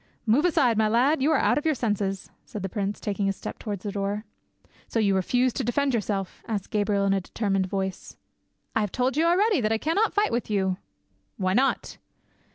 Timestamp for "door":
3.91-4.25